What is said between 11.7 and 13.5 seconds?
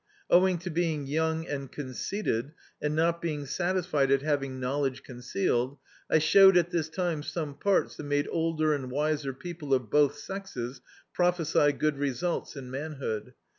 good results in manhood.